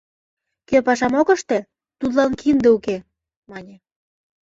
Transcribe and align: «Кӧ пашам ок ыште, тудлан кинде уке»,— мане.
«Кӧ 0.69 0.77
пашам 0.85 1.13
ок 1.21 1.27
ыште, 1.35 1.59
тудлан 1.99 2.31
кинде 2.39 2.69
уке»,— 2.77 2.97
мане. 3.51 3.75